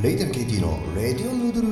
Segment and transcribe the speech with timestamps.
[0.00, 1.68] レイテル KT のレディオヌードル。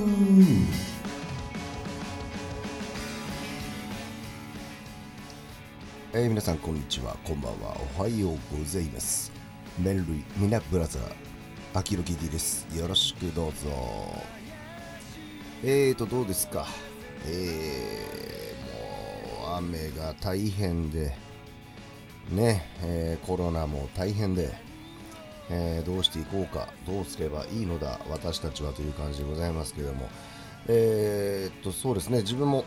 [6.12, 7.16] えー、皆さんこんにちは。
[7.24, 7.74] こんばんは。
[7.98, 9.32] おはようございます。
[9.78, 11.02] メルリミナブラザー
[11.72, 12.66] アキロ KT です。
[12.76, 13.56] よろしくどうぞ。
[15.64, 16.66] えーとどうですか？
[17.26, 21.16] えー、もう雨が大変で。
[22.30, 24.69] ね、えー、コロナも大変で。
[25.50, 30.08] えー、どうしていこうか、どうすればいいのだ、私たちはという感じでございますけれども、
[30.68, 32.64] えー、っと、そうですね、自分も、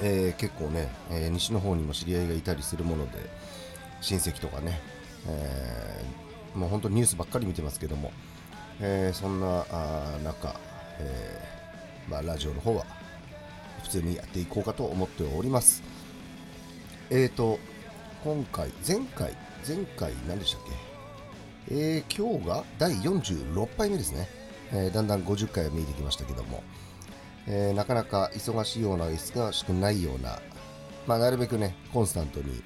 [0.00, 3.18] えー、結構ね、え西の方にも知り合いがいたりするもので、
[4.00, 4.80] 親戚とかね、
[5.26, 6.04] え
[6.54, 8.12] もう本当にニュースばっかり見てますけども、
[8.80, 9.64] えそんな
[10.24, 10.58] 中、
[10.98, 11.40] え
[12.08, 12.84] まあ、ラジオの方は
[13.82, 15.82] 普通にやっていこうかと思っております。
[17.10, 17.58] えーと、
[18.24, 20.91] 今回、前回、前回何でしたっけ？
[21.70, 24.28] えー、今日が第46杯目ですね、
[24.72, 26.62] えー、だんだん50回は見えてきましたけども、
[27.46, 30.40] えー、なかなか忙しいような忙しくないような、
[31.06, 32.62] まあ、なるべくねコンスタントに、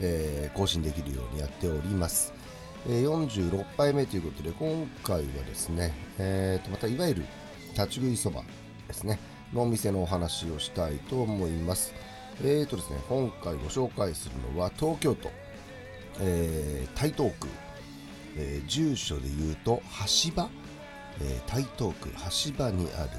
[0.00, 2.32] え更新できるようにやっております、
[2.88, 7.24] え46杯目ということで今回はですね、えー、とまたいわゆる
[7.72, 8.42] 立ち食いそば
[8.86, 9.18] ですね。
[9.52, 11.94] のお店のお話をしたいと思います。
[12.42, 15.30] えーとですね今回ご紹介するのは東京都、
[16.20, 17.48] え台東区
[18.38, 19.82] えー、住所で言うと
[20.24, 20.48] 橋場、
[21.20, 22.08] えー、台東区
[22.54, 23.10] 橋場にある、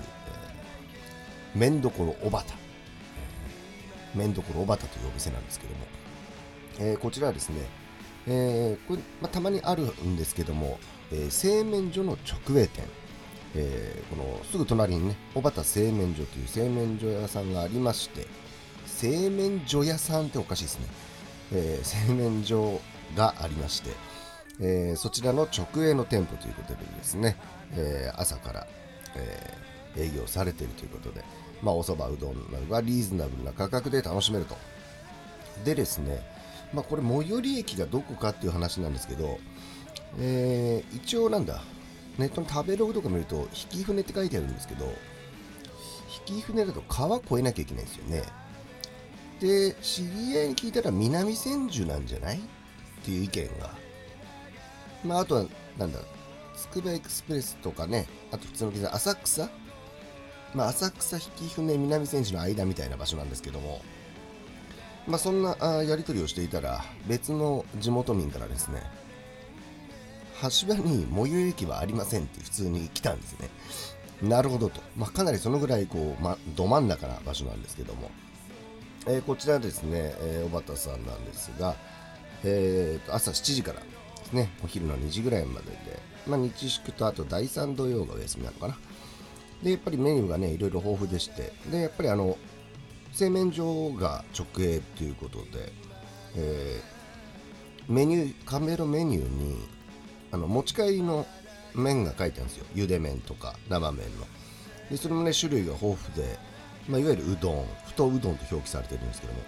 [1.54, 5.80] えー、麺どころおばた、えー、麺どころおばたというお店なんですけども、
[6.80, 7.56] えー、こちらはですね、
[8.28, 10.80] えーこれまあ、たまにあるんですけども、
[11.12, 12.86] えー、製麺所の直営店、
[13.56, 18.26] えー、このすぐ隣にね小畑製麺所という製麺所屋さんがありまして
[18.86, 20.86] 製麺所屋さんっておかしいですね、
[21.54, 22.80] えー、製麺所
[23.16, 23.90] がありまして、
[24.62, 27.38] えー、そちらの直営の店舗ということでですね、
[27.74, 28.68] えー、朝から、
[29.16, 31.24] えー、営業されているということで、
[31.62, 34.58] まあ、おそばうどんなどがリーズナブルな価格で楽しめると。
[35.64, 36.22] でですね、
[36.74, 39.40] まあ、これ最寄り駅がどこかっていう話なんですけど、
[40.20, 41.62] えー、一応なんだ、
[42.18, 44.86] ネットの食べログとか見ると、引き船って書いてあるんですけど、
[46.28, 48.24] 引き船だと川越えなきゃいけないんですよね。
[49.40, 52.38] で、知り合いに聞いたら南千住なんじゃない？
[52.38, 52.42] っ
[53.04, 53.70] ていう意見が
[55.04, 55.46] まあ、あとは、
[55.78, 56.00] なんだ、
[56.56, 59.50] つくばエクスプレスとかね、あと普通の記浅草？
[60.54, 63.82] まあ、浅草引船南千住の間みたいな場所なんですけども、
[65.08, 68.82] まあ、そんなあやり取りをしていたら、別の地元民からですね、
[70.42, 73.50] 橋場に最寄り駅はありませんって普通に来たんですね。
[74.22, 74.82] なるほどと。
[74.98, 78.12] まあ、かなりそのぐらいこう、ま、ど真ん中な場所なんですけども、
[79.08, 81.76] えー、こちらですね、えー、小畑さんなんですが、
[82.44, 83.82] えー、と朝7時から
[84.30, 84.50] ですね。
[84.64, 85.78] お昼の2時ぐらいまでで、
[86.28, 88.78] まあ、日祝とあと第3土曜がお休みなのかな。
[89.64, 91.52] でやっぱりメニューがねいろいろ豊富でして。
[91.70, 92.38] でやっぱりあの
[93.12, 95.74] 製麺所が直営っていうことで、
[96.36, 99.68] えー、メニューカメロメニューに
[100.32, 101.26] あの持ち帰りの
[101.76, 102.66] 麺が書いてあるんですよ。
[102.76, 104.26] 茹で麺とか生麺の。
[104.90, 106.40] でそれもね種類が豊富で、
[106.88, 109.40] まあ、いわゆるうどん太うどんと表記されてるんですけども。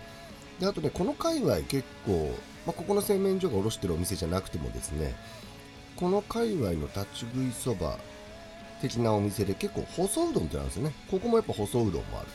[0.61, 2.33] であとねこの界隈結構
[2.65, 5.15] まあ、ここの製麺所が卸してるお店じゃなくてもですね
[5.95, 7.97] この界隈の立ち食いそば
[8.81, 10.93] 的なお店で結構細うどんってあるんですよね。
[11.11, 12.27] ここもやっぱ細うどんもある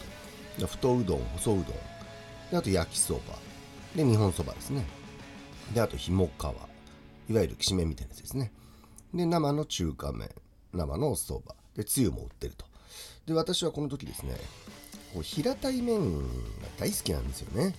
[0.61, 0.67] と。
[0.67, 1.65] 太うどん細うどん。
[1.65, 3.21] であと焼きそば。
[3.97, 4.87] で日本そばですね。
[5.75, 6.55] であとひもかわ。
[7.29, 8.53] いわゆるきしめんみたいなやつですね。
[9.13, 10.31] で生の中華麺。
[10.73, 12.65] 生のおそばでつゆも売ってると。
[13.27, 14.37] で私はこの時ですね
[15.13, 16.29] こう平たい麺が
[16.79, 17.75] 大好きなんですよね。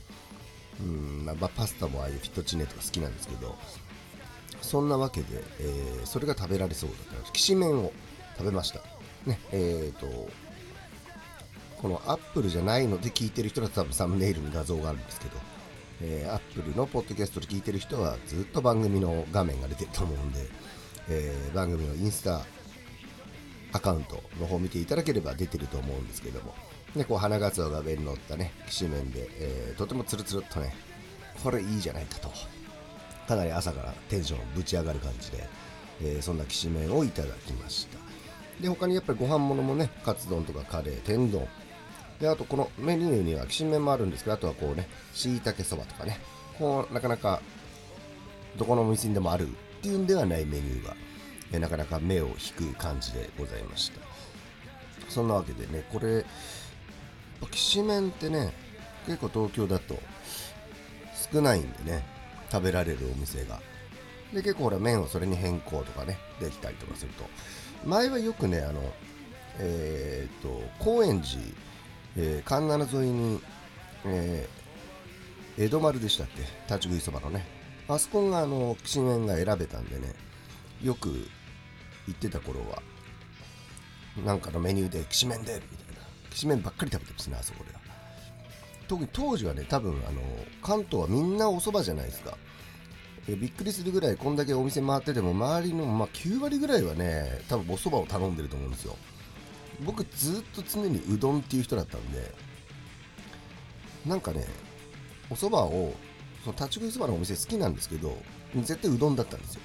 [0.81, 3.55] うんまあ、パスタもああいうフィットチネとか好きなんですけど
[4.61, 7.91] そんなわけで、えー、それが食べられそうだったきしめんを
[8.37, 8.81] 食べました。
[9.25, 10.29] ねえーと
[11.81, 15.37] このアップルじゃないので聞いてる人は多分サムネイルに画像があるんですけど、
[16.01, 20.39] えー、アップルのポッドキャストで聞いてる人はずっと番組の画面が出てると思うんで、
[21.09, 22.41] えー、番組のインスタ
[23.73, 26.55] アカウントの方を見ていただければ出てると思うんですけども、
[26.97, 30.75] で、こう、花ガツオが上に乗ったね、きしめんで、えー、とてもツルツルっとね、
[31.43, 32.31] これいいじゃないかと。
[33.27, 35.47] かなり朝からテンションぶち上がる感じで、
[36.01, 37.97] えー、そんなきしめんをいただきました。
[38.61, 41.47] で、他にやっぱりご飯物もね、カツ丼とかカレー、天丼。
[42.19, 46.19] で、あとこのメニューにはきしめんもあるんですけど、あとはこうね、しいたけそばとかね、
[46.57, 47.41] こう、なかなか、
[48.57, 49.51] どこのお店にでもあるっ
[49.81, 50.95] ていうんではないメニューが、
[51.51, 53.99] えー、なかなか目を引く感じでございました。
[55.09, 56.25] そんなわけでね、これ、
[57.45, 58.51] きしめんってね
[59.05, 59.99] 結構東京だと
[61.31, 62.03] 少ないんでね
[62.51, 63.61] 食べられるお店が。
[64.33, 67.23] で結構ほら麺をそれに変更とかねできたりとかすると。
[67.85, 68.81] 前はよくねあの
[69.59, 71.39] えー、っと高円寺、
[72.17, 73.41] えー、環七沿いに、
[74.05, 76.41] えー、江戸丸でしたっけ？
[76.73, 77.45] 立ち食いそばのね。
[77.87, 80.13] あそこがあのきしめんが選べたんでね
[80.83, 81.29] よく
[82.07, 82.81] 行ってた頃は。
[84.25, 85.86] なんかのメニューできしめんでみたいな。
[86.37, 87.79] きしめんばっかり食べてますねあそこでは。
[88.87, 90.21] 特に当時はね多分あの
[90.61, 92.37] 関東はみんなお蕎麦じゃないですか。
[93.27, 98.95] えびっくりするぐらいこんだけお店回ってても周りの、まあ、9割ぐらいはね多分お蕎麦を頼んでると思うんですよ。
[99.83, 102.31] 僕ずっと常にうどんっていう人だったんで
[104.05, 104.45] なんかね
[105.29, 105.93] お蕎麦を
[106.43, 108.15] その立ち食いそばのお店好きなんですけど
[108.55, 109.61] 絶対うどんだったんですよ。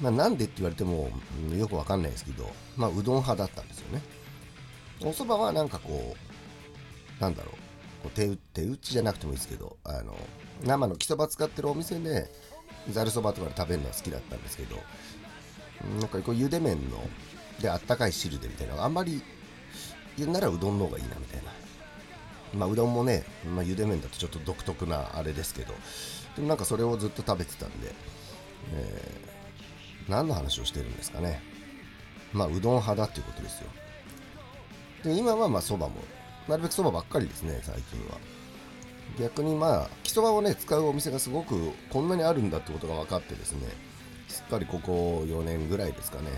[0.00, 1.10] まあ、なんでって言われても、
[1.56, 4.00] よくわかんないですけど、まあ、うどん派だったんですよね。
[5.00, 6.16] お蕎麦はなんかこ
[7.18, 7.54] うなんだろう。
[8.02, 10.16] こう手手打ちじゃなくてもいいですけどあの
[10.64, 12.30] 生の木そば使ってるお店で
[12.90, 14.76] ざるそばとかで食べるのは好きだったんですけど
[16.00, 17.02] なんかこうゆで麺の
[17.60, 19.20] であったかい汁でみたいなあんまり
[20.16, 21.50] 言うならうどんの方がいいなみたいな。
[22.54, 25.74] まあうどんもね、まあ、ゆで麺だとちょっと独特なあれですけど
[26.34, 27.92] でもなんかそれをずっと食べてたんで、
[28.72, 31.42] えー、何の話をしてるんですかね。
[32.32, 33.68] まあうどん派だっていうことですよ。
[35.04, 35.96] 今はまあそばも
[36.48, 38.18] なるべくそばばっかりですね最近は。
[39.18, 43.68] 逆にまあ基礎場をね使うお店がすごくこんなにあるんだってことが分かってですね
[44.28, 46.28] すっかりここ4年ぐらいですかね、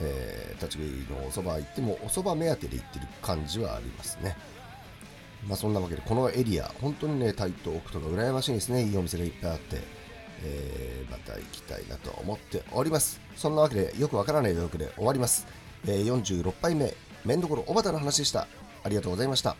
[0.00, 4.36] えー、立ち食いのお蕎麦行ってもお蕎麦目当てで行ってる感じはありますね。
[5.46, 8.84] まあそんなわけでこのエリア本当にね台東区とか羨ましいですね。
[8.84, 10.04] いいお店がいっぱいあって
[10.42, 13.20] えー、また行きたいなと思っております。
[13.36, 15.46] そんなわけでよくわからない予約で終わります、
[15.86, 16.94] えー、46杯目。
[17.24, 18.46] 面どころおばたの話でした。
[18.82, 19.56] ありがとうございました。